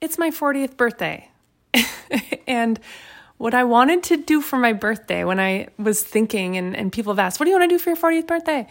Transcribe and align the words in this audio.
it's 0.00 0.18
my 0.18 0.30
40th 0.30 0.76
birthday. 0.76 1.30
and 2.46 2.80
what 3.38 3.54
I 3.54 3.64
wanted 3.64 4.02
to 4.04 4.16
do 4.16 4.40
for 4.40 4.58
my 4.58 4.72
birthday 4.72 5.24
when 5.24 5.40
I 5.40 5.68
was 5.78 6.02
thinking, 6.02 6.56
and, 6.56 6.76
and 6.76 6.92
people 6.92 7.12
have 7.12 7.18
asked, 7.18 7.40
What 7.40 7.46
do 7.46 7.50
you 7.50 7.58
want 7.58 7.70
to 7.70 7.74
do 7.74 7.78
for 7.78 7.90
your 7.90 7.96
40th 7.96 8.26
birthday? 8.26 8.66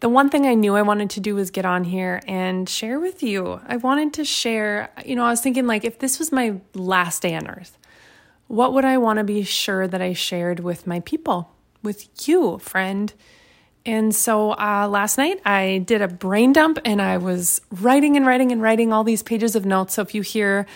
The 0.00 0.08
one 0.08 0.30
thing 0.30 0.46
I 0.46 0.54
knew 0.54 0.76
I 0.76 0.82
wanted 0.82 1.10
to 1.10 1.20
do 1.20 1.34
was 1.34 1.50
get 1.50 1.64
on 1.64 1.84
here 1.84 2.20
and 2.28 2.68
share 2.68 3.00
with 3.00 3.22
you. 3.22 3.60
I 3.66 3.78
wanted 3.78 4.12
to 4.14 4.24
share, 4.24 4.90
you 5.04 5.16
know, 5.16 5.24
I 5.24 5.30
was 5.30 5.40
thinking, 5.40 5.66
like, 5.66 5.84
if 5.84 5.98
this 5.98 6.18
was 6.18 6.30
my 6.30 6.60
last 6.74 7.22
day 7.22 7.34
on 7.34 7.48
earth, 7.48 7.78
what 8.46 8.72
would 8.74 8.84
I 8.84 8.96
want 8.98 9.18
to 9.18 9.24
be 9.24 9.42
sure 9.42 9.88
that 9.88 10.00
I 10.00 10.12
shared 10.12 10.60
with 10.60 10.86
my 10.86 11.00
people, 11.00 11.52
with 11.82 12.28
you, 12.28 12.58
friend? 12.58 13.12
And 13.88 14.14
so 14.14 14.50
uh, 14.50 14.86
last 14.86 15.16
night 15.16 15.40
I 15.46 15.78
did 15.78 16.02
a 16.02 16.08
brain 16.08 16.52
dump 16.52 16.78
and 16.84 17.00
I 17.00 17.16
was 17.16 17.62
writing 17.70 18.18
and 18.18 18.26
writing 18.26 18.52
and 18.52 18.60
writing 18.60 18.92
all 18.92 19.02
these 19.02 19.22
pages 19.22 19.56
of 19.56 19.64
notes. 19.64 19.94
So 19.94 20.02
if 20.02 20.14
you 20.14 20.20
hear 20.20 20.66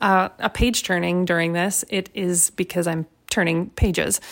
uh, 0.00 0.30
a 0.38 0.48
page 0.48 0.82
turning 0.82 1.26
during 1.26 1.52
this, 1.52 1.84
it 1.90 2.08
is 2.14 2.48
because 2.48 2.86
I'm 2.86 3.04
turning 3.28 3.68
pages. 3.70 4.22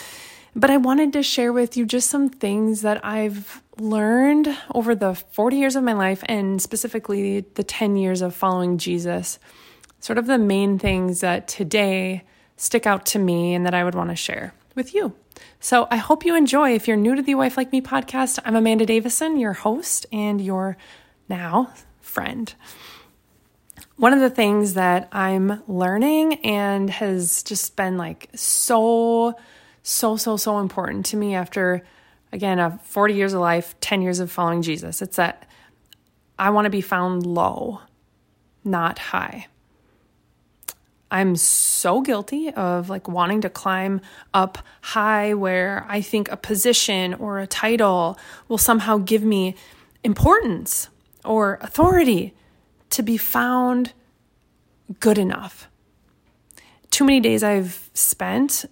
But 0.55 0.71
I 0.71 0.77
wanted 0.77 1.13
to 1.13 1.21
share 1.21 1.53
with 1.53 1.77
you 1.77 1.85
just 1.85 2.09
some 2.09 2.29
things 2.29 2.81
that 2.81 3.05
I've 3.05 3.61
learned 3.77 4.57
over 4.73 4.95
the 4.95 5.13
40 5.13 5.57
years 5.57 5.75
of 5.75 5.83
my 5.83 5.93
life 5.93 6.23
and 6.25 6.59
specifically 6.59 7.41
the 7.41 7.63
10 7.63 7.95
years 7.95 8.23
of 8.23 8.33
following 8.33 8.79
Jesus. 8.79 9.37
Sort 9.99 10.17
of 10.17 10.25
the 10.25 10.39
main 10.39 10.79
things 10.79 11.19
that 11.19 11.47
today 11.47 12.23
stick 12.57 12.87
out 12.87 13.05
to 13.07 13.19
me 13.19 13.53
and 13.53 13.67
that 13.67 13.75
I 13.75 13.83
would 13.83 13.93
want 13.93 14.09
to 14.09 14.15
share 14.15 14.55
with 14.73 14.95
you. 14.95 15.13
So 15.59 15.87
I 15.91 15.97
hope 15.97 16.25
you 16.25 16.35
enjoy. 16.35 16.73
If 16.73 16.87
you're 16.87 16.97
new 16.97 17.15
to 17.15 17.21
the 17.21 17.35
Wife 17.35 17.57
Like 17.57 17.71
Me 17.71 17.81
podcast, 17.81 18.39
I'm 18.43 18.55
Amanda 18.55 18.85
Davison, 18.85 19.37
your 19.37 19.53
host 19.53 20.05
and 20.11 20.41
your 20.41 20.77
now 21.29 21.73
friend. 21.99 22.53
One 23.97 24.13
of 24.13 24.19
the 24.19 24.29
things 24.29 24.73
that 24.73 25.07
I'm 25.11 25.61
learning 25.67 26.43
and 26.45 26.89
has 26.89 27.43
just 27.43 27.75
been 27.75 27.97
like 27.97 28.29
so, 28.33 29.35
so, 29.83 30.17
so, 30.17 30.37
so 30.37 30.59
important 30.59 31.05
to 31.07 31.17
me 31.17 31.35
after, 31.35 31.85
again, 32.31 32.57
a 32.57 32.79
40 32.83 33.13
years 33.13 33.33
of 33.33 33.41
life, 33.41 33.75
10 33.81 34.01
years 34.01 34.19
of 34.19 34.31
following 34.31 34.63
Jesus, 34.63 35.01
it's 35.01 35.17
that 35.17 35.47
I 36.39 36.49
want 36.49 36.65
to 36.65 36.71
be 36.71 36.81
found 36.81 37.25
low, 37.25 37.81
not 38.63 38.97
high. 38.97 39.45
I'm 41.11 41.35
so 41.35 42.01
guilty 42.01 42.51
of 42.51 42.89
like 42.89 43.09
wanting 43.09 43.41
to 43.41 43.49
climb 43.49 43.99
up 44.33 44.59
high 44.79 45.33
where 45.33 45.85
I 45.89 45.99
think 45.99 46.31
a 46.31 46.37
position 46.37 47.13
or 47.13 47.39
a 47.39 47.47
title 47.47 48.17
will 48.47 48.57
somehow 48.57 48.97
give 48.97 49.21
me 49.21 49.55
importance 50.05 50.87
or 51.25 51.59
authority 51.61 52.33
to 52.91 53.03
be 53.03 53.17
found 53.17 53.91
good 55.01 55.17
enough. 55.17 55.67
Too 56.89 57.03
many 57.03 57.19
days 57.19 57.43
I've 57.43 57.89
spent 57.93 58.65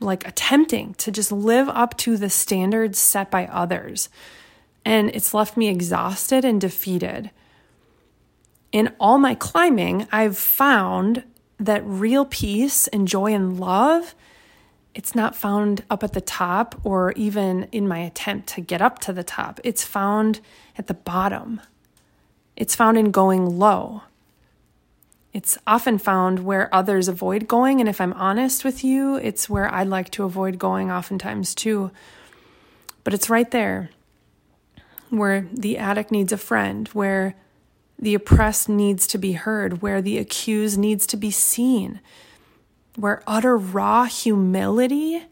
like 0.00 0.26
attempting 0.26 0.94
to 0.94 1.10
just 1.10 1.30
live 1.30 1.68
up 1.68 1.96
to 1.98 2.16
the 2.16 2.30
standards 2.30 2.98
set 2.98 3.30
by 3.30 3.46
others. 3.46 4.08
And 4.86 5.10
it's 5.10 5.34
left 5.34 5.56
me 5.56 5.68
exhausted 5.68 6.44
and 6.44 6.60
defeated. 6.60 7.30
In 8.72 8.92
all 8.98 9.18
my 9.18 9.34
climbing, 9.34 10.06
I've 10.10 10.36
found 10.36 11.24
that 11.58 11.82
real 11.84 12.24
peace 12.24 12.86
and 12.88 13.06
joy 13.06 13.32
and 13.32 13.58
love 13.58 14.14
it's 14.94 15.14
not 15.14 15.34
found 15.34 15.82
up 15.90 16.04
at 16.04 16.12
the 16.12 16.20
top 16.20 16.80
or 16.84 17.12
even 17.12 17.64
in 17.72 17.88
my 17.88 17.98
attempt 17.98 18.48
to 18.50 18.60
get 18.60 18.80
up 18.80 19.00
to 19.00 19.12
the 19.12 19.24
top. 19.24 19.60
It's 19.64 19.82
found 19.82 20.40
at 20.78 20.86
the 20.86 20.94
bottom. 20.94 21.60
It's 22.56 22.76
found 22.76 22.96
in 22.96 23.10
going 23.10 23.58
low. 23.58 24.02
It's 25.32 25.58
often 25.66 25.98
found 25.98 26.44
where 26.44 26.72
others 26.72 27.08
avoid 27.08 27.48
going. 27.48 27.80
And 27.80 27.88
if 27.88 28.00
I'm 28.00 28.12
honest 28.12 28.64
with 28.64 28.84
you, 28.84 29.16
it's 29.16 29.50
where 29.50 29.72
I'd 29.72 29.88
like 29.88 30.10
to 30.10 30.22
avoid 30.22 30.60
going 30.60 30.92
oftentimes 30.92 31.56
too. 31.56 31.90
But 33.02 33.14
it's 33.14 33.28
right 33.28 33.50
there 33.50 33.90
where 35.10 35.48
the 35.52 35.76
addict 35.76 36.12
needs 36.12 36.32
a 36.32 36.36
friend, 36.36 36.86
where 36.88 37.34
the 37.98 38.14
oppressed 38.14 38.68
needs 38.68 39.06
to 39.08 39.18
be 39.18 39.32
heard, 39.32 39.82
where 39.82 40.02
the 40.02 40.18
accused 40.18 40.78
needs 40.78 41.06
to 41.06 41.16
be 41.16 41.30
seen, 41.30 42.00
where 42.96 43.22
utter 43.26 43.56
raw 43.56 44.04
humility 44.04 45.24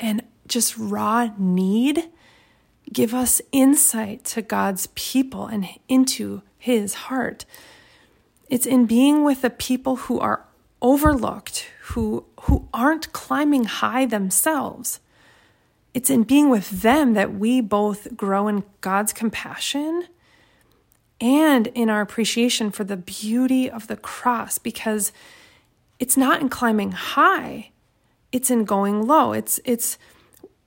and 0.00 0.22
just 0.46 0.76
raw 0.76 1.30
need 1.38 2.10
give 2.92 3.14
us 3.14 3.40
insight 3.52 4.24
to 4.24 4.42
God's 4.42 4.88
people 4.94 5.46
and 5.46 5.66
into 5.88 6.42
his 6.58 6.94
heart. 6.94 7.44
It's 8.48 8.66
in 8.66 8.86
being 8.86 9.24
with 9.24 9.42
the 9.42 9.50
people 9.50 9.96
who 9.96 10.20
are 10.20 10.46
overlooked, 10.82 11.66
who, 11.82 12.26
who 12.42 12.68
aren't 12.72 13.12
climbing 13.12 13.64
high 13.64 14.06
themselves. 14.06 15.00
It's 15.94 16.10
in 16.10 16.24
being 16.24 16.50
with 16.50 16.82
them 16.82 17.14
that 17.14 17.34
we 17.34 17.60
both 17.60 18.16
grow 18.16 18.48
in 18.48 18.64
God's 18.80 19.12
compassion 19.12 20.08
and 21.24 21.66
in 21.68 21.88
our 21.88 22.02
appreciation 22.02 22.70
for 22.70 22.84
the 22.84 22.96
beauty 22.96 23.68
of 23.68 23.86
the 23.86 23.96
cross 23.96 24.58
because 24.58 25.10
it's 25.98 26.16
not 26.16 26.40
in 26.40 26.48
climbing 26.48 26.92
high 26.92 27.70
it's 28.34 28.50
in 28.50 28.64
going 28.64 29.06
low. 29.06 29.32
It's 29.32 29.60
it's 29.64 29.96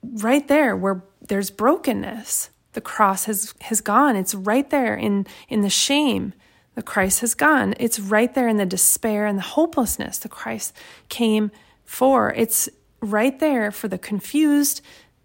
right 0.02 0.48
there 0.48 0.74
where 0.74 1.04
there's 1.20 1.50
brokenness. 1.50 2.48
The 2.72 2.80
cross 2.80 3.26
has 3.26 3.52
has 3.60 3.82
gone. 3.82 4.16
It's 4.16 4.34
right 4.34 4.68
there 4.70 4.94
in 4.94 5.26
in 5.50 5.60
the 5.60 5.70
shame 5.70 6.32
the 6.74 6.82
Christ 6.82 7.20
has 7.20 7.34
gone. 7.34 7.74
It's 7.78 8.00
right 8.00 8.32
there 8.34 8.48
in 8.48 8.56
the 8.56 8.64
despair 8.64 9.26
and 9.26 9.36
the 9.36 9.42
hopelessness 9.42 10.16
the 10.16 10.30
Christ 10.30 10.74
came 11.10 11.50
for. 11.84 12.32
It's 12.32 12.70
right 13.00 13.38
there 13.38 13.70
for 13.70 13.86
the 13.86 13.98
confused 13.98 14.80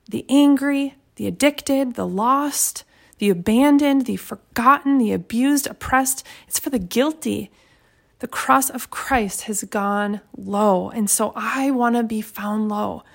the 0.10 0.26
angry 0.28 0.96
the 1.16 1.28
addicted 1.28 1.94
the 1.94 2.08
lost 2.08 2.84
the 3.24 3.30
abandoned, 3.30 4.06
the 4.06 4.18
forgotten, 4.18 4.98
the 4.98 5.14
abused, 5.14 5.66
oppressed. 5.66 6.28
It's 6.46 6.60
for 6.60 6.70
the 6.70 6.78
guilty. 6.78 7.50
The 8.20 8.28
cross 8.28 8.70
of 8.70 8.90
Christ 8.90 9.44
has 9.44 9.64
gone 9.64 10.20
low. 10.36 10.90
And 10.90 11.10
so 11.10 11.32
I 11.34 11.72
want 11.72 11.96
to 11.96 12.04
be 12.04 12.20
found 12.20 12.68
low. 12.68 13.06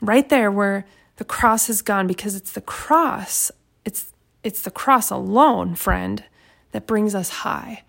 Right 0.00 0.28
there 0.28 0.50
where 0.50 0.86
the 1.18 1.24
cross 1.24 1.68
has 1.68 1.82
gone 1.82 2.08
because 2.08 2.34
it's 2.34 2.50
the 2.50 2.60
cross. 2.60 3.52
It's 3.84 4.12
it's 4.42 4.62
the 4.62 4.72
cross 4.72 5.08
alone, 5.08 5.76
friend, 5.76 6.24
that 6.72 6.88
brings 6.88 7.14
us 7.14 7.28
high. 7.28 7.84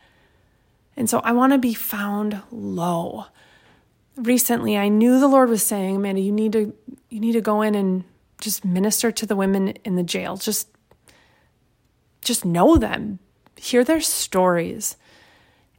And 0.95 1.09
so 1.09 1.17
I 1.21 1.31
want 1.31 1.53
to 1.53 1.57
be 1.57 1.73
found 1.73 2.43
low. 2.51 3.25
Recently, 4.17 4.77
I 4.77 4.87
knew 4.87 5.19
the 5.19 5.27
Lord 5.27 5.49
was 5.49 5.63
saying, 5.63 5.95
Amanda, 5.95 6.21
you 6.21 6.31
need 6.31 6.51
to 6.51 6.75
you 7.09 7.19
need 7.19 7.33
to 7.33 7.41
go 7.41 7.63
in 7.63 7.73
and 7.73 8.03
just 8.39 8.63
minister 8.63 9.11
to 9.11 9.25
the 9.25 9.35
women 9.35 9.69
in 9.83 9.95
the 9.95 10.03
jail. 10.03 10.37
Just 10.37 10.67
just 12.21 12.45
know 12.45 12.77
them, 12.77 13.19
hear 13.55 13.83
their 13.83 14.01
stories. 14.01 14.97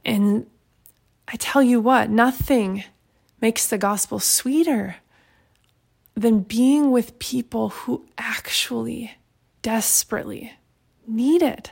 And 0.03 0.47
I 1.27 1.35
tell 1.37 1.63
you 1.63 1.79
what, 1.79 2.09
nothing 2.09 2.83
makes 3.39 3.67
the 3.67 3.77
gospel 3.77 4.19
sweeter 4.19 4.97
than 6.15 6.41
being 6.41 6.91
with 6.91 7.17
people 7.19 7.69
who 7.69 8.05
actually 8.17 9.13
desperately 9.61 10.53
need 11.07 11.41
it. 11.41 11.71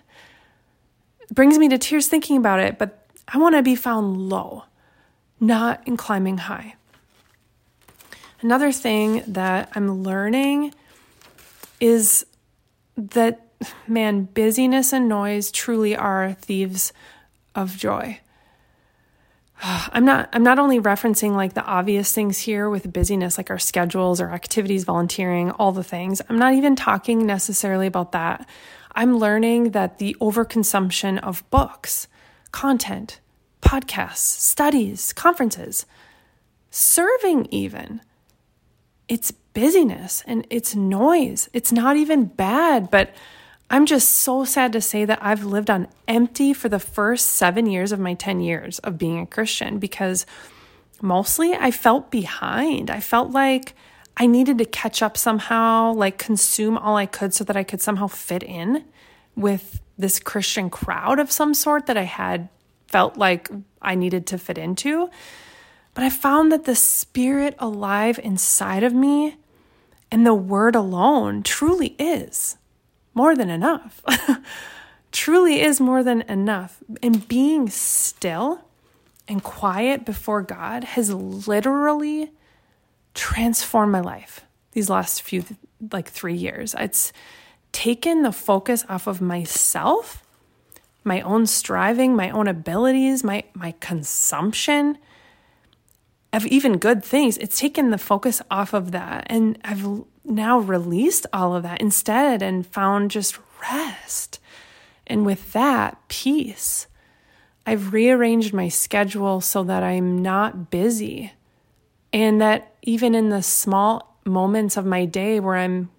it 1.19 1.33
brings 1.33 1.57
me 1.57 1.69
to 1.69 1.77
tears 1.77 2.07
thinking 2.07 2.37
about 2.37 2.59
it, 2.59 2.77
but 2.77 3.05
I 3.27 3.37
want 3.37 3.55
to 3.55 3.61
be 3.61 3.75
found 3.75 4.29
low, 4.29 4.63
not 5.39 5.87
in 5.87 5.97
climbing 5.97 6.39
high. 6.39 6.75
Another 8.41 8.71
thing 8.71 9.23
that 9.27 9.69
I'm 9.75 10.03
learning 10.03 10.73
is 11.79 12.25
that 12.95 13.48
man, 13.87 14.23
busyness 14.23 14.93
and 14.93 15.07
noise 15.07 15.51
truly 15.51 15.95
are 15.95 16.33
thieves 16.33 16.93
of 17.55 17.77
joy. 17.77 18.19
I'm 19.63 20.05
not 20.05 20.29
I'm 20.33 20.43
not 20.43 20.59
only 20.59 20.79
referencing 20.79 21.35
like 21.35 21.53
the 21.53 21.65
obvious 21.65 22.13
things 22.13 22.39
here 22.39 22.69
with 22.69 22.91
busyness 22.91 23.37
like 23.37 23.49
our 23.49 23.59
schedules 23.59 24.21
or 24.21 24.29
activities, 24.29 24.83
volunteering, 24.83 25.51
all 25.51 25.71
the 25.71 25.83
things. 25.83 26.21
I'm 26.29 26.39
not 26.39 26.53
even 26.53 26.75
talking 26.75 27.25
necessarily 27.25 27.87
about 27.87 28.11
that. 28.13 28.47
I'm 28.93 29.17
learning 29.17 29.71
that 29.71 29.99
the 29.99 30.15
overconsumption 30.19 31.19
of 31.19 31.47
books, 31.51 32.07
content, 32.51 33.19
podcasts, 33.61 34.17
studies, 34.17 35.13
conferences, 35.13 35.85
serving 36.71 37.47
even 37.51 38.01
it's 39.09 39.31
busyness 39.31 40.23
and 40.27 40.45
it's 40.49 40.75
noise. 40.75 41.49
It's 41.51 41.71
not 41.71 41.97
even 41.97 42.25
bad, 42.25 42.91
but 42.91 43.13
I'm 43.71 43.85
just 43.85 44.09
so 44.09 44.45
sad 44.45 44.73
to 44.73 44.81
say 44.81 45.05
that 45.05 45.19
I've 45.21 45.45
lived 45.45 45.69
on 45.69 45.87
empty 46.07 46.53
for 46.53 46.69
the 46.69 46.79
first 46.79 47.27
seven 47.27 47.67
years 47.67 47.91
of 47.91 47.99
my 47.99 48.15
10 48.15 48.39
years 48.39 48.79
of 48.79 48.97
being 48.97 49.19
a 49.19 49.27
Christian 49.27 49.77
because 49.77 50.25
mostly 51.01 51.53
I 51.53 51.69
felt 51.69 52.09
behind. 52.09 52.89
I 52.89 52.99
felt 52.99 53.29
like 53.29 53.75
I 54.17 54.25
needed 54.25 54.57
to 54.57 54.65
catch 54.65 55.03
up 55.03 55.15
somehow, 55.15 55.93
like 55.93 56.17
consume 56.17 56.79
all 56.79 56.97
I 56.97 57.05
could 57.05 57.33
so 57.33 57.43
that 57.43 57.55
I 57.55 57.63
could 57.63 57.79
somehow 57.79 58.07
fit 58.07 58.41
in 58.41 58.85
with 59.35 59.81
this 59.99 60.19
Christian 60.19 60.71
crowd 60.71 61.19
of 61.19 61.31
some 61.31 61.53
sort 61.53 61.85
that 61.85 61.97
I 61.97 62.03
had 62.03 62.49
felt 62.87 63.17
like 63.17 63.49
I 63.81 63.93
needed 63.93 64.25
to 64.27 64.39
fit 64.39 64.57
into. 64.57 65.11
But 65.93 66.03
I 66.03 66.09
found 66.09 66.51
that 66.51 66.65
the 66.65 66.75
spirit 66.75 67.55
alive 67.59 68.19
inside 68.23 68.83
of 68.83 68.93
me 68.93 69.37
and 70.11 70.25
the 70.25 70.33
word 70.33 70.75
alone 70.75 71.43
truly 71.43 71.95
is 71.99 72.57
more 73.19 73.35
than 73.35 73.49
enough. 73.49 74.01
truly 75.11 75.59
is 75.59 75.81
more 75.81 76.03
than 76.03 76.21
enough. 76.21 76.81
And 77.03 77.27
being 77.27 77.69
still 77.69 78.61
and 79.27 79.43
quiet 79.43 80.05
before 80.05 80.41
God 80.41 80.85
has 80.95 81.13
literally 81.13 82.31
transformed 83.13 83.91
my 83.91 83.99
life 83.99 84.45
these 84.71 84.89
last 84.89 85.21
few, 85.21 85.43
like 85.91 86.07
three 86.07 86.33
years. 86.33 86.73
It's 86.79 87.11
taken 87.73 88.23
the 88.23 88.31
focus 88.31 88.85
off 88.87 89.05
of 89.05 89.19
myself, 89.19 90.23
my 91.03 91.19
own 91.19 91.45
striving, 91.45 92.15
my 92.15 92.29
own 92.29 92.47
abilities, 92.47 93.21
my, 93.21 93.43
my 93.53 93.73
consumption 93.81 94.97
of 96.31 96.45
even 96.45 96.77
good 96.77 97.03
things. 97.03 97.37
It's 97.39 97.59
taken 97.59 97.89
the 97.89 97.97
focus 97.97 98.41
off 98.49 98.73
of 98.73 98.91
that. 98.91 99.27
And 99.27 99.59
I've 99.65 100.05
now 100.29 100.59
released 100.59 101.25
all 101.33 101.55
of 101.55 101.63
that 101.63 101.81
instead 101.81 102.41
and 102.41 102.65
found 102.65 103.11
just 103.11 103.39
rest. 103.61 104.39
And 105.07 105.25
with 105.25 105.53
that, 105.53 105.97
peace. 106.07 106.87
I've 107.65 107.93
rearranged 107.93 108.53
my 108.53 108.69
schedule 108.69 109.41
so 109.41 109.63
that 109.63 109.83
I'm 109.83 110.21
not 110.21 110.69
busy. 110.69 111.33
And 112.13 112.41
that 112.41 112.75
even 112.81 113.13
in 113.15 113.29
the 113.29 113.43
small 113.43 114.19
moments 114.25 114.77
of 114.77 114.85
my 114.85 115.05
day 115.05 115.39
where 115.39 115.55
I'm 115.55 115.89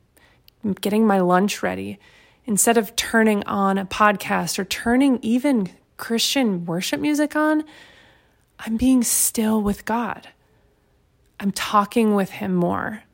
getting 0.81 1.07
my 1.07 1.21
lunch 1.21 1.63
ready, 1.63 1.99
instead 2.45 2.79
of 2.79 2.97
turning 2.97 3.45
on 3.45 3.79
a 3.79 3.87
podcast 3.87 4.59
or 4.59 4.65
turning 4.65 5.19
even 5.23 5.71
Christian 5.97 6.65
worship 6.65 7.01
music 7.01 7.37
on, 7.37 7.65
I'm 8.59 8.77
being 8.77 9.03
still 9.03 9.63
with 9.63 9.85
God. 9.85 10.29
I'm 11.39 11.53
talking 11.53 12.15
with 12.15 12.31
Him 12.31 12.55
more. 12.55 13.05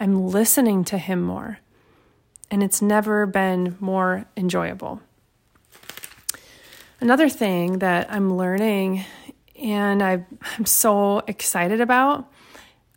I'm 0.00 0.28
listening 0.28 0.84
to 0.84 0.98
Him 0.98 1.20
more. 1.20 1.58
And 2.50 2.62
it's 2.62 2.82
never 2.82 3.26
been 3.26 3.76
more 3.78 4.24
enjoyable. 4.36 5.00
Another 7.00 7.28
thing 7.28 7.78
that 7.78 8.10
I'm 8.10 8.36
learning 8.36 9.04
and 9.62 10.02
i 10.02 10.24
am 10.58 10.64
so 10.64 11.18
excited 11.26 11.82
about, 11.82 12.30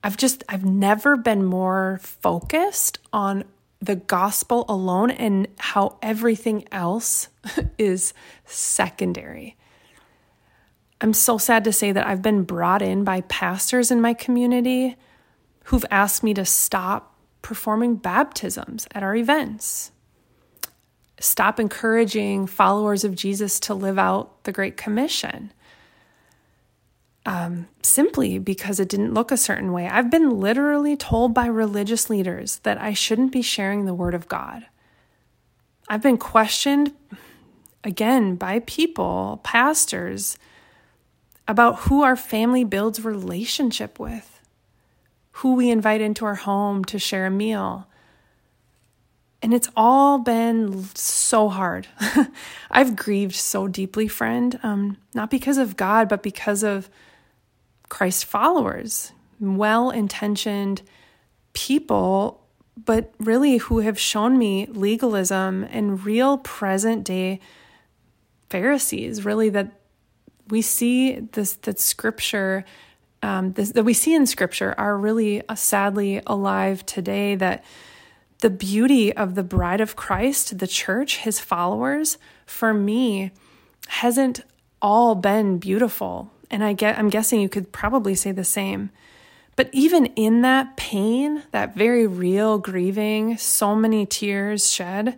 I've 0.02 0.18
just, 0.18 0.44
I've 0.48 0.66
never 0.66 1.18
been 1.18 1.44
more 1.44 2.00
focused 2.02 3.00
on 3.12 3.44
the 3.82 3.96
gospel 3.98 4.66
alone 4.70 5.12
and 5.12 5.48
how 5.60 5.98
everything 6.02 6.66
else 6.72 7.28
is 7.78 8.14
secondary. 8.46 9.58
I'm 11.02 11.14
so 11.14 11.38
sad 11.38 11.66
to 11.66 11.74
say 11.74 11.92
that 11.92 12.08
I've 12.08 12.22
been 12.22 12.44
brought 12.44 12.82
in 12.82 13.04
by 13.04 13.22
pastors 13.22 13.92
in 13.92 14.00
my 14.00 14.14
community 14.14 14.96
who've 15.64 15.86
asked 15.90 16.24
me 16.24 16.34
to 16.34 16.46
stop 16.46 17.16
performing 17.42 17.96
baptisms 17.96 18.88
at 18.92 19.04
our 19.04 19.16
events, 19.16 19.92
stop 21.20 21.60
encouraging 21.60 22.48
followers 22.48 23.04
of 23.04 23.16
Jesus 23.16 23.60
to 23.62 23.74
live 23.74 24.00
out 24.00 24.44
the 24.44 24.52
Great 24.52 24.78
Commission. 24.78 25.54
Um, 27.26 27.70
simply 27.82 28.38
because 28.38 28.82
it 28.82 28.90
didn't 28.90 29.14
look 29.14 29.32
a 29.32 29.38
certain 29.38 29.72
way. 29.72 29.88
I've 29.88 30.12
been 30.12 30.42
literally 30.42 30.98
told 30.98 31.34
by 31.34 31.46
religious 31.46 32.10
leaders 32.10 32.58
that 32.64 32.82
I 32.82 32.94
shouldn't 32.94 33.32
be 33.32 33.42
sharing 33.42 33.86
the 33.86 33.94
Word 33.94 34.14
of 34.14 34.28
God. 34.28 34.66
I've 35.88 36.02
been 36.02 36.18
questioned 36.18 36.94
again 37.84 38.36
by 38.36 38.60
people, 38.60 39.40
pastors, 39.44 40.38
about 41.48 41.80
who 41.82 42.04
our 42.04 42.16
family 42.16 42.64
builds 42.64 43.04
relationship 43.04 44.00
with, 44.00 44.33
who 45.38 45.56
we 45.56 45.70
invite 45.70 46.02
into 46.02 46.26
our 46.26 46.36
home 46.36 46.86
to 46.86 47.00
share 47.00 47.26
a 47.26 47.32
meal. 47.32 47.88
And 49.42 49.54
it's 49.54 49.70
all 49.76 50.20
been 50.20 50.86
so 50.96 51.50
hard. 51.50 51.88
I've 52.72 52.96
grieved 52.96 53.36
so 53.36 53.68
deeply, 53.68 54.08
friend, 54.08 54.58
um, 54.64 54.98
not 55.14 55.30
because 55.30 55.58
of 55.58 55.76
God, 55.76 56.08
but 56.08 56.24
because 56.24 56.64
of 56.64 56.90
Christ 57.90 58.26
followers, 58.26 59.12
well 59.40 59.90
intentioned 59.90 60.82
people, 61.54 62.42
but 62.78 63.14
really 63.20 63.58
who 63.58 63.80
have 63.80 64.00
shown 64.00 64.38
me 64.38 64.66
legalism 64.68 65.64
and 65.66 66.06
real 66.06 66.38
present 66.38 67.04
day 67.04 67.40
Pharisees, 68.50 69.26
really 69.26 69.50
that 69.50 69.80
we 70.50 70.62
see 70.62 71.20
this 71.20 71.54
that 71.54 71.80
scripture 71.80 72.64
um, 73.24 73.54
this, 73.54 73.72
that 73.72 73.84
we 73.84 73.94
see 73.94 74.14
in 74.14 74.26
scripture 74.28 74.76
are 74.78 74.98
really 74.98 75.48
uh, 75.48 75.56
sadly 75.56 76.22
alive 76.28 76.86
today 76.86 77.36
that 77.36 77.64
the 78.40 78.50
beauty 78.50 79.14
of 79.14 79.36
the 79.36 79.44
bride 79.44 79.80
of 79.80 79.96
Christ, 79.96 80.60
the 80.60 80.68
church, 80.68 81.18
his 81.18 81.40
followers, 81.40 82.18
for 82.46 82.74
me, 82.74 83.32
hasn't 83.88 84.42
all 84.82 85.16
been 85.16 85.58
beautiful. 85.58 86.32
And 86.52 86.64
I 86.64 86.74
get 86.74 87.00
I'm 87.00 87.10
guessing 87.10 87.40
you 87.40 87.50
could 87.50 87.72
probably 87.72 88.14
say 88.14 88.32
the 88.32 88.44
same. 88.44 88.92
But 89.56 89.70
even 89.72 90.08
in 90.08 90.42
that 90.42 90.76
pain, 90.78 91.44
that 91.52 91.76
very 91.76 92.06
real 92.06 92.58
grieving, 92.58 93.38
so 93.38 93.76
many 93.76 94.06
tears 94.06 94.72
shed, 94.72 95.18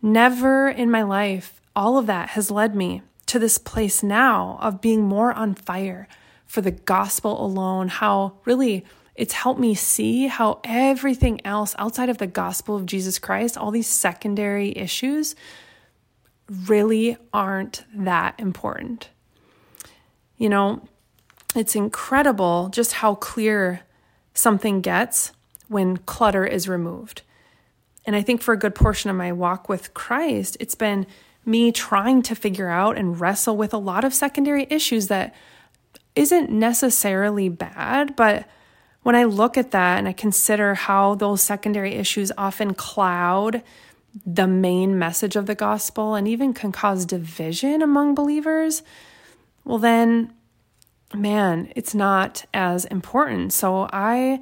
never 0.00 0.68
in 0.68 0.90
my 0.90 1.02
life 1.02 1.60
all 1.74 1.98
of 1.98 2.06
that 2.06 2.30
has 2.30 2.50
led 2.50 2.74
me 2.74 3.02
to 3.26 3.38
this 3.38 3.58
place 3.58 4.02
now 4.02 4.58
of 4.62 4.80
being 4.80 5.02
more 5.02 5.32
on 5.32 5.54
fire 5.54 6.08
for 6.46 6.60
the 6.60 6.70
gospel 6.70 7.44
alone, 7.44 7.88
how 7.88 8.38
really 8.44 8.84
it's 9.14 9.32
helped 9.32 9.60
me 9.60 9.74
see 9.74 10.26
how 10.26 10.60
everything 10.64 11.44
else 11.44 11.74
outside 11.78 12.08
of 12.08 12.18
the 12.18 12.26
gospel 12.26 12.76
of 12.76 12.86
Jesus 12.86 13.18
Christ, 13.18 13.56
all 13.56 13.70
these 13.70 13.88
secondary 13.88 14.76
issues, 14.76 15.34
really 16.66 17.16
aren't 17.32 17.84
that 17.94 18.34
important. 18.38 19.08
You 20.36 20.50
know, 20.50 20.86
it's 21.54 21.74
incredible 21.74 22.68
just 22.68 22.92
how 22.92 23.14
clear 23.14 23.80
something 24.34 24.82
gets 24.82 25.32
when 25.68 25.96
clutter 25.96 26.46
is 26.46 26.68
removed. 26.68 27.22
And 28.04 28.14
I 28.14 28.22
think 28.22 28.42
for 28.42 28.52
a 28.52 28.58
good 28.58 28.74
portion 28.74 29.10
of 29.10 29.16
my 29.16 29.32
walk 29.32 29.68
with 29.68 29.94
Christ, 29.94 30.56
it's 30.60 30.74
been 30.74 31.06
me 31.44 31.72
trying 31.72 32.22
to 32.22 32.34
figure 32.34 32.68
out 32.68 32.98
and 32.98 33.18
wrestle 33.18 33.56
with 33.56 33.72
a 33.72 33.78
lot 33.78 34.04
of 34.04 34.12
secondary 34.12 34.66
issues 34.68 35.08
that 35.08 35.34
isn't 36.16 36.50
necessarily 36.50 37.48
bad, 37.48 38.16
but 38.16 38.48
when 39.02 39.14
I 39.14 39.24
look 39.24 39.56
at 39.56 39.70
that 39.70 39.98
and 39.98 40.08
I 40.08 40.12
consider 40.12 40.74
how 40.74 41.14
those 41.14 41.42
secondary 41.42 41.94
issues 41.94 42.32
often 42.36 42.74
cloud 42.74 43.62
the 44.24 44.46
main 44.46 44.98
message 44.98 45.36
of 45.36 45.46
the 45.46 45.54
gospel 45.54 46.14
and 46.14 46.26
even 46.26 46.54
can 46.54 46.72
cause 46.72 47.04
division 47.04 47.82
among 47.82 48.14
believers, 48.14 48.82
well, 49.64 49.78
then, 49.78 50.32
man, 51.14 51.70
it's 51.76 51.94
not 51.94 52.46
as 52.54 52.84
important. 52.86 53.52
So 53.52 53.88
I 53.92 54.40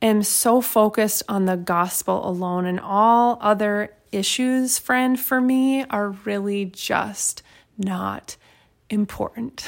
am 0.00 0.22
so 0.22 0.60
focused 0.60 1.22
on 1.28 1.46
the 1.46 1.56
gospel 1.56 2.28
alone, 2.28 2.66
and 2.66 2.78
all 2.78 3.38
other 3.40 3.92
issues, 4.12 4.78
friend, 4.78 5.18
for 5.18 5.40
me 5.40 5.84
are 5.84 6.10
really 6.10 6.66
just 6.66 7.42
not 7.76 8.36
important. 8.90 9.66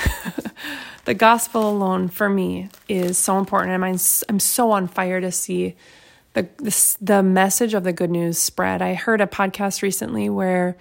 the 1.05 1.15
gospel 1.15 1.69
alone 1.69 2.09
for 2.09 2.29
me 2.29 2.69
is 2.89 3.19
so 3.19 3.39
important. 3.39 3.73
I'm, 3.73 3.99
I'm 4.29 4.41
so 4.41 4.71
on 4.71 4.87
fire 4.89 5.21
to 5.21 5.33
see 5.33 5.77
the, 6.35 6.49
the, 6.59 6.97
the 7.01 7.23
message 7.23 7.75
of 7.75 7.85
the 7.85 7.93
good 7.93 8.11
news 8.11 8.39
spread. 8.39 8.83
I 8.83 8.95
heard 8.95 9.21
a 9.21 9.27
podcast 9.27 9.83
recently 9.83 10.29
where 10.29 10.77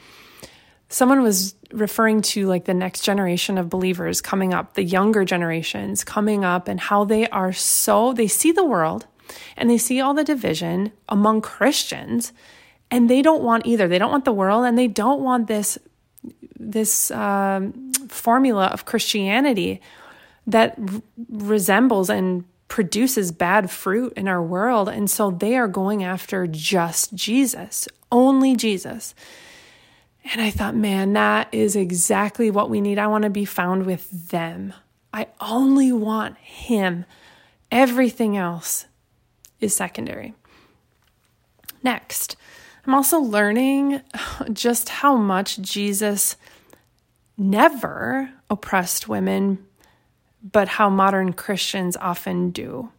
someone 0.90 1.22
was 1.22 1.56
referring 1.72 2.22
to 2.22 2.48
like 2.48 2.66
the 2.66 2.74
next 2.74 3.02
generation 3.02 3.58
of 3.58 3.70
believers 3.70 4.22
coming 4.22 4.54
up, 4.54 4.76
the 4.76 4.84
younger 4.84 5.26
generations 5.26 6.04
coming 6.04 6.46
up, 6.46 6.68
and 6.68 6.80
how 6.80 7.04
they 7.04 7.28
are 7.30 7.52
so, 7.52 8.14
they 8.14 8.28
see 8.28 8.52
the 8.52 8.64
world 8.64 9.06
and 9.58 9.70
they 9.70 9.78
see 9.78 10.00
all 10.00 10.14
the 10.14 10.24
division 10.24 10.92
among 11.10 11.42
Christians 11.42 12.32
and 12.90 13.10
they 13.10 13.22
don't 13.22 13.44
want 13.44 13.66
either. 13.66 13.88
They 13.88 14.00
don't 14.00 14.12
want 14.12 14.26
the 14.26 14.34
world, 14.34 14.66
and 14.66 14.78
they 14.78 14.88
don't 14.88 15.22
want 15.22 15.48
this 15.48 15.78
this 16.60 17.12
um, 17.12 17.92
formula 18.10 18.66
of 18.68 18.86
Christianity 18.86 19.82
that 20.46 20.78
r- 20.80 21.02
resembles 21.30 22.10
and 22.10 22.46
produces 22.68 23.32
bad 23.32 23.72
fruit 23.72 24.14
in 24.16 24.28
our 24.28 24.44
world. 24.44 24.90
And 24.90 25.10
so 25.10 25.32
they 25.32 25.56
are 25.56 25.68
going 25.68 26.04
after 26.04 26.48
just 26.48 27.14
Jesus, 27.14 27.88
only 28.12 28.56
Jesus. 28.56 29.16
And 30.32 30.42
I 30.42 30.50
thought, 30.50 30.76
man, 30.76 31.14
that 31.14 31.48
is 31.54 31.76
exactly 31.76 32.52
what 32.52 32.70
we 32.70 32.82
need. 32.82 33.00
I 33.00 33.08
want 33.08 33.24
to 33.24 33.30
be 33.30 33.46
found 33.46 33.86
with 33.86 34.30
them. 34.30 34.74
I 35.14 35.28
only 35.40 35.92
want 35.92 36.38
Him. 36.38 37.06
Everything 37.72 38.36
else 38.36 38.86
is 39.62 39.76
secondary. 39.76 40.34
Next, 41.82 42.36
I'm 42.88 42.96
also 42.96 43.20
learning 43.20 44.00
just 44.54 44.88
how 44.88 45.18
much 45.18 45.60
Jesus 45.60 46.38
never 47.38 48.32
oppressed 48.50 49.10
women, 49.10 49.66
but 50.42 50.70
how 50.70 50.90
modern 50.90 51.34
Christians 51.34 51.98
often 51.98 52.52
do. 52.52 52.90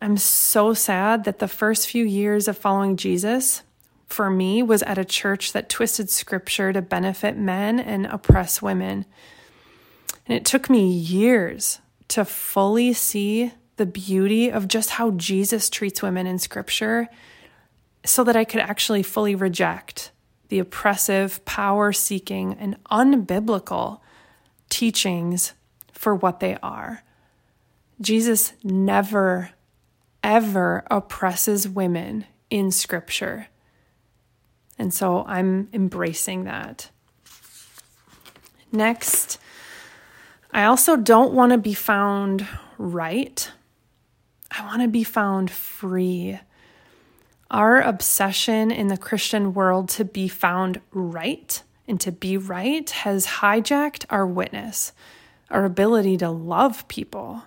I'm 0.00 0.16
so 0.16 0.72
sad 0.72 1.24
that 1.24 1.38
the 1.38 1.48
first 1.48 1.86
few 1.86 2.04
years 2.04 2.48
of 2.48 2.56
following 2.56 2.96
Jesus 2.96 3.62
for 4.06 4.30
me 4.30 4.62
was 4.62 4.82
at 4.84 4.96
a 4.96 5.04
church 5.04 5.52
that 5.52 5.68
twisted 5.68 6.08
scripture 6.08 6.72
to 6.72 6.80
benefit 6.80 7.36
men 7.36 7.78
and 7.78 8.06
oppress 8.06 8.62
women. 8.62 9.04
And 10.26 10.34
it 10.34 10.46
took 10.46 10.70
me 10.70 10.90
years 10.90 11.80
to 12.08 12.24
fully 12.24 12.94
see 12.94 13.52
the 13.76 13.86
beauty 13.86 14.50
of 14.50 14.66
just 14.66 14.90
how 14.90 15.10
Jesus 15.10 15.68
treats 15.68 16.02
women 16.02 16.26
in 16.26 16.38
scripture 16.38 17.10
so 18.04 18.24
that 18.24 18.36
I 18.36 18.44
could 18.44 18.60
actually 18.60 19.02
fully 19.02 19.34
reject 19.34 20.10
the 20.48 20.58
oppressive, 20.58 21.42
power 21.44 21.92
seeking, 21.92 22.54
and 22.54 22.76
unbiblical 22.90 24.00
teachings 24.68 25.54
for 25.92 26.14
what 26.14 26.40
they 26.40 26.58
are. 26.62 27.02
Jesus 28.00 28.52
never, 28.62 29.50
ever 30.22 30.84
oppresses 30.90 31.68
women 31.68 32.26
in 32.50 32.70
scripture. 32.70 33.46
And 34.78 34.92
so 34.92 35.24
I'm 35.26 35.68
embracing 35.72 36.44
that. 36.44 36.90
Next, 38.72 39.38
I 40.50 40.64
also 40.64 40.96
don't 40.96 41.32
want 41.32 41.52
to 41.52 41.58
be 41.58 41.74
found 41.74 42.46
right. 42.78 43.50
I 44.50 44.66
want 44.66 44.82
to 44.82 44.88
be 44.88 45.04
found 45.04 45.50
free. 45.50 46.38
Our 47.52 47.82
obsession 47.82 48.70
in 48.70 48.86
the 48.86 48.96
Christian 48.96 49.52
world 49.52 49.90
to 49.90 50.06
be 50.06 50.26
found 50.26 50.80
right 50.90 51.62
and 51.86 52.00
to 52.00 52.10
be 52.10 52.38
right 52.38 52.88
has 52.88 53.26
hijacked 53.26 54.06
our 54.08 54.26
witness, 54.26 54.94
our 55.50 55.66
ability 55.66 56.16
to 56.16 56.30
love 56.30 56.88
people 56.88 57.42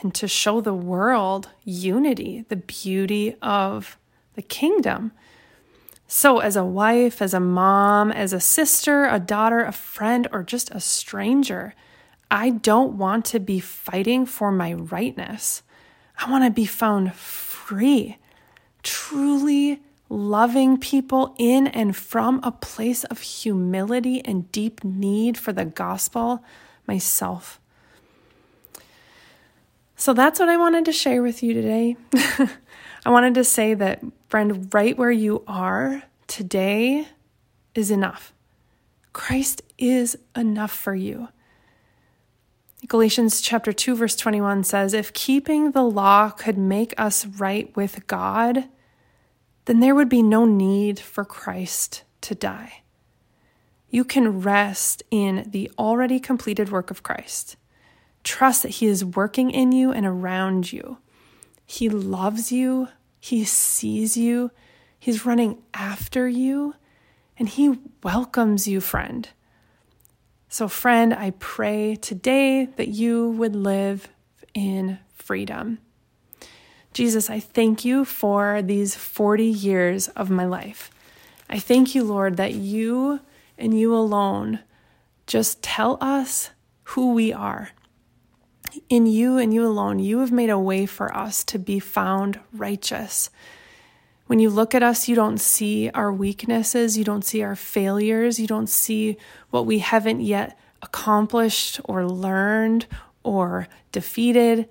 and 0.00 0.14
to 0.14 0.28
show 0.28 0.60
the 0.60 0.72
world 0.72 1.48
unity, 1.64 2.44
the 2.48 2.54
beauty 2.54 3.34
of 3.42 3.98
the 4.36 4.42
kingdom. 4.42 5.10
So, 6.06 6.38
as 6.38 6.54
a 6.54 6.64
wife, 6.64 7.20
as 7.20 7.34
a 7.34 7.40
mom, 7.40 8.12
as 8.12 8.32
a 8.32 8.38
sister, 8.38 9.06
a 9.06 9.18
daughter, 9.18 9.64
a 9.64 9.72
friend, 9.72 10.28
or 10.30 10.44
just 10.44 10.70
a 10.70 10.78
stranger, 10.78 11.74
I 12.30 12.50
don't 12.50 12.96
want 12.96 13.24
to 13.26 13.40
be 13.40 13.58
fighting 13.58 14.24
for 14.24 14.52
my 14.52 14.72
rightness. 14.72 15.64
I 16.16 16.30
want 16.30 16.44
to 16.44 16.50
be 16.50 16.64
found 16.64 17.12
free, 17.14 18.18
truly 18.88 19.80
loving 20.08 20.78
people 20.78 21.34
in 21.38 21.66
and 21.66 21.94
from 21.94 22.40
a 22.42 22.50
place 22.50 23.04
of 23.04 23.20
humility 23.20 24.24
and 24.24 24.50
deep 24.50 24.82
need 24.82 25.36
for 25.36 25.52
the 25.52 25.66
gospel 25.66 26.42
myself. 26.86 27.60
So 29.94 30.14
that's 30.14 30.40
what 30.40 30.48
I 30.48 30.56
wanted 30.56 30.86
to 30.86 30.92
share 30.92 31.22
with 31.22 31.42
you 31.42 31.52
today. 31.52 31.96
I 33.04 33.10
wanted 33.10 33.34
to 33.34 33.44
say 33.44 33.74
that, 33.74 34.02
friend, 34.28 34.72
right 34.72 34.96
where 34.96 35.10
you 35.10 35.44
are 35.46 36.04
today 36.26 37.08
is 37.74 37.90
enough. 37.90 38.32
Christ 39.12 39.60
is 39.76 40.16
enough 40.34 40.72
for 40.72 40.94
you. 40.94 41.28
Galatians 42.86 43.42
chapter 43.42 43.72
2 43.72 43.96
verse 43.96 44.16
21 44.16 44.64
says, 44.64 44.94
"If 44.94 45.12
keeping 45.12 45.72
the 45.72 45.82
law 45.82 46.30
could 46.30 46.56
make 46.56 46.94
us 46.96 47.26
right 47.26 47.74
with 47.76 48.06
God, 48.06 48.68
then 49.68 49.80
there 49.80 49.94
would 49.94 50.08
be 50.08 50.22
no 50.22 50.44
need 50.44 50.98
for 50.98 51.24
Christ 51.24 52.02
to 52.22 52.34
die." 52.34 52.82
You 53.90 54.04
can 54.04 54.40
rest 54.40 55.02
in 55.10 55.46
the 55.50 55.70
already 55.78 56.18
completed 56.18 56.70
work 56.70 56.90
of 56.90 57.02
Christ. 57.02 57.56
Trust 58.24 58.62
that 58.62 58.76
He 58.80 58.86
is 58.86 59.04
working 59.04 59.50
in 59.50 59.72
you 59.72 59.92
and 59.92 60.04
around 60.04 60.72
you. 60.72 60.98
He 61.64 61.88
loves 61.88 62.50
you, 62.50 62.88
He 63.20 63.44
sees 63.44 64.16
you, 64.16 64.50
He's 64.98 65.24
running 65.24 65.62
after 65.72 66.26
you, 66.28 66.74
and 67.38 67.48
He 67.48 67.78
welcomes 68.02 68.66
you, 68.66 68.80
friend. 68.80 69.28
So, 70.48 70.66
friend, 70.66 71.12
I 71.12 71.32
pray 71.38 71.94
today 71.94 72.64
that 72.64 72.88
you 72.88 73.30
would 73.32 73.54
live 73.54 74.08
in 74.54 74.98
freedom. 75.12 75.78
Jesus, 76.92 77.30
I 77.30 77.40
thank 77.40 77.84
you 77.84 78.04
for 78.04 78.62
these 78.62 78.94
40 78.94 79.44
years 79.44 80.08
of 80.08 80.30
my 80.30 80.44
life. 80.44 80.90
I 81.48 81.58
thank 81.58 81.94
you, 81.94 82.02
Lord, 82.04 82.36
that 82.36 82.54
you 82.54 83.20
and 83.56 83.78
you 83.78 83.94
alone 83.94 84.60
just 85.26 85.62
tell 85.62 85.98
us 86.00 86.50
who 86.84 87.12
we 87.12 87.32
are. 87.32 87.70
In 88.88 89.06
you 89.06 89.38
and 89.38 89.52
you 89.52 89.64
alone, 89.64 89.98
you 89.98 90.18
have 90.20 90.32
made 90.32 90.50
a 90.50 90.58
way 90.58 90.86
for 90.86 91.14
us 91.16 91.44
to 91.44 91.58
be 91.58 91.78
found 91.78 92.40
righteous. 92.52 93.30
When 94.26 94.38
you 94.38 94.50
look 94.50 94.74
at 94.74 94.82
us, 94.82 95.08
you 95.08 95.14
don't 95.14 95.38
see 95.38 95.90
our 95.90 96.12
weaknesses, 96.12 96.98
you 96.98 97.04
don't 97.04 97.24
see 97.24 97.42
our 97.42 97.56
failures, 97.56 98.38
you 98.38 98.46
don't 98.46 98.68
see 98.68 99.16
what 99.50 99.64
we 99.64 99.78
haven't 99.78 100.20
yet 100.20 100.58
accomplished 100.82 101.80
or 101.84 102.06
learned 102.06 102.86
or 103.22 103.68
defeated. 103.90 104.68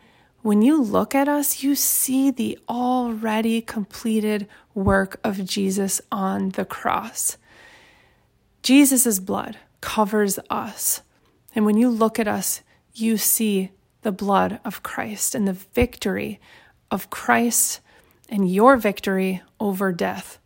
When 0.48 0.62
you 0.62 0.82
look 0.82 1.14
at 1.14 1.28
us, 1.28 1.62
you 1.62 1.76
see 1.76 2.32
the 2.32 2.58
already 2.70 3.60
completed 3.60 4.48
work 4.74 5.20
of 5.22 5.44
Jesus 5.44 6.00
on 6.10 6.52
the 6.52 6.64
cross. 6.64 7.36
Jesus' 8.64 9.20
blood 9.20 9.58
covers 9.82 10.40
us. 10.50 11.02
And 11.54 11.66
when 11.66 11.76
you 11.76 11.90
look 11.90 12.18
at 12.18 12.30
us, 12.30 12.62
you 12.94 13.18
see 13.18 13.72
the 14.04 14.14
blood 14.14 14.62
of 14.64 14.84
Christ 14.84 15.36
and 15.36 15.46
the 15.46 15.52
victory 15.52 16.40
of 16.90 17.10
Christ 17.10 17.82
and 18.30 18.50
your 18.50 18.78
victory 18.78 19.42
over 19.60 19.92
death. 19.92 20.40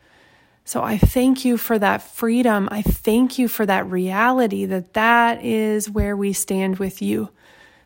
So 0.65 0.81
I 0.81 0.98
thank 0.98 1.46
you 1.46 1.58
for 1.58 1.77
that 1.77 2.01
freedom. 2.01 2.67
I 2.72 2.81
thank 2.81 3.38
you 3.38 3.48
for 3.48 3.67
that 3.67 3.86
reality 3.86 4.65
that 4.65 4.93
that 4.93 5.46
is 5.46 5.91
where 5.91 6.17
we 6.17 6.34
stand 6.34 6.79
with 6.79 7.03
you. 7.03 7.29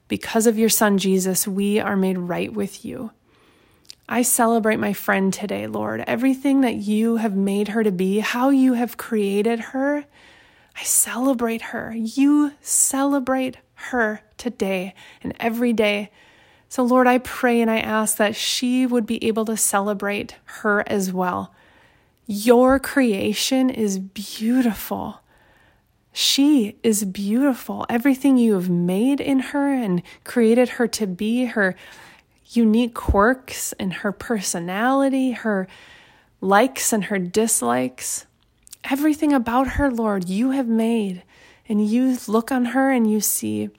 Because 0.07 0.47
of 0.47 0.57
your 0.57 0.69
son 0.69 0.97
Jesus, 0.97 1.47
we 1.47 1.79
are 1.79 1.95
made 1.95 2.17
right 2.17 2.53
with 2.53 2.85
you. 2.85 3.11
I 4.07 4.21
celebrate 4.21 4.77
my 4.77 4.93
friend 4.93 5.33
today, 5.33 5.65
Lord. 5.65 6.03
Everything 6.05 6.61
that 6.61 6.75
you 6.75 7.17
have 7.17 7.35
made 7.35 7.69
her 7.69 7.83
to 7.83 7.91
be, 7.91 8.19
how 8.19 8.49
you 8.49 8.73
have 8.73 8.97
created 8.97 9.59
her, 9.59 10.05
I 10.77 10.83
celebrate 10.83 11.61
her. 11.63 11.93
You 11.95 12.51
celebrate 12.61 13.57
her 13.73 14.21
today 14.37 14.93
and 15.23 15.33
every 15.39 15.73
day. 15.73 16.11
So, 16.69 16.83
Lord, 16.83 17.07
I 17.07 17.17
pray 17.19 17.61
and 17.61 17.71
I 17.71 17.79
ask 17.79 18.17
that 18.17 18.35
she 18.35 18.85
would 18.85 19.05
be 19.05 19.23
able 19.23 19.45
to 19.45 19.57
celebrate 19.57 20.35
her 20.45 20.83
as 20.87 21.11
well. 21.11 21.53
Your 22.27 22.79
creation 22.79 23.69
is 23.69 23.97
beautiful. 23.97 25.21
She 26.17 26.77
is 26.81 27.03
beautiful. 27.03 27.85
Everything 27.89 28.37
you 28.37 28.53
have 28.53 28.69
made 28.69 29.19
in 29.19 29.39
her 29.39 29.73
and 29.73 30.01
created 30.23 30.69
her 30.69 30.87
to 30.87 31.05
be, 31.05 31.43
her 31.43 31.75
unique 32.45 32.93
quirks 32.93 33.73
and 33.73 33.91
her 33.95 34.13
personality, 34.13 35.31
her 35.31 35.67
likes 36.39 36.93
and 36.93 37.03
her 37.03 37.19
dislikes, 37.19 38.27
everything 38.85 39.33
about 39.33 39.71
her, 39.71 39.91
Lord, 39.91 40.29
you 40.29 40.51
have 40.51 40.69
made. 40.69 41.23
And 41.67 41.85
you 41.85 42.17
look 42.29 42.49
on 42.49 42.67
her 42.67 42.89
and 42.89 43.11
you 43.11 43.19
see 43.19 43.69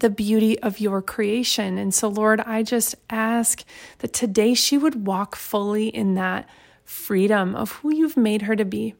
the 0.00 0.10
beauty 0.10 0.58
of 0.58 0.78
your 0.78 1.00
creation. 1.00 1.78
And 1.78 1.94
so, 1.94 2.08
Lord, 2.08 2.40
I 2.40 2.64
just 2.64 2.96
ask 3.08 3.64
that 4.00 4.12
today 4.12 4.52
she 4.52 4.76
would 4.76 5.06
walk 5.06 5.34
fully 5.34 5.88
in 5.88 6.16
that 6.16 6.46
freedom 6.84 7.56
of 7.56 7.72
who 7.72 7.94
you've 7.94 8.18
made 8.18 8.42
her 8.42 8.56
to 8.56 8.66
be. 8.66 8.94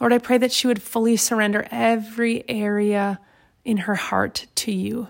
Lord, 0.00 0.12
I 0.12 0.18
pray 0.18 0.38
that 0.38 0.52
she 0.52 0.66
would 0.66 0.82
fully 0.82 1.16
surrender 1.16 1.66
every 1.70 2.48
area 2.48 3.20
in 3.64 3.78
her 3.78 3.94
heart 3.94 4.46
to 4.56 4.72
you. 4.72 5.08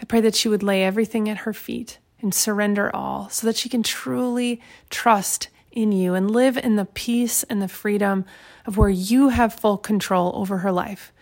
I 0.00 0.04
pray 0.04 0.20
that 0.20 0.34
she 0.34 0.48
would 0.48 0.62
lay 0.62 0.84
everything 0.84 1.28
at 1.28 1.38
her 1.38 1.52
feet 1.52 1.98
and 2.20 2.34
surrender 2.34 2.94
all 2.94 3.28
so 3.28 3.46
that 3.46 3.56
she 3.56 3.68
can 3.68 3.82
truly 3.82 4.60
trust 4.88 5.48
in 5.72 5.92
you 5.92 6.14
and 6.14 6.30
live 6.30 6.56
in 6.56 6.76
the 6.76 6.84
peace 6.84 7.42
and 7.44 7.60
the 7.60 7.68
freedom 7.68 8.24
of 8.66 8.76
where 8.76 8.88
you 8.88 9.28
have 9.28 9.54
full 9.54 9.78
control 9.78 10.32
over 10.34 10.58
her 10.58 10.72
life 10.72 11.12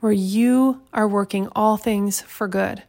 where 0.00 0.12
you 0.12 0.80
are 0.92 1.06
working 1.06 1.48
all 1.54 1.76
things 1.76 2.22
for 2.22 2.48
good. 2.48 2.82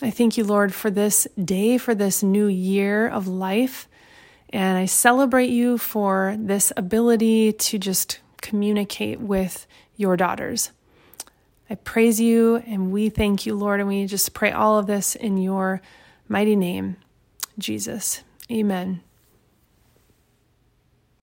I 0.00 0.10
thank 0.10 0.38
you, 0.38 0.44
Lord, 0.44 0.72
for 0.72 0.90
this 0.90 1.28
day, 1.42 1.76
for 1.76 1.94
this 1.94 2.22
new 2.22 2.46
year 2.46 3.06
of 3.06 3.28
life. 3.28 3.88
And 4.50 4.78
I 4.78 4.86
celebrate 4.86 5.50
you 5.50 5.76
for 5.76 6.36
this 6.38 6.72
ability 6.76 7.52
to 7.52 7.78
just 7.78 8.20
communicate 8.40 9.20
with 9.20 9.66
your 9.96 10.16
daughters. 10.16 10.70
I 11.68 11.76
praise 11.76 12.20
you 12.20 12.56
and 12.66 12.90
we 12.90 13.10
thank 13.10 13.46
you, 13.46 13.54
Lord, 13.54 13.80
and 13.80 13.88
we 13.88 14.06
just 14.06 14.34
pray 14.34 14.50
all 14.50 14.78
of 14.78 14.86
this 14.86 15.14
in 15.14 15.36
your 15.38 15.80
mighty 16.28 16.56
name, 16.56 16.96
Jesus. 17.58 18.22
Amen. 18.50 19.02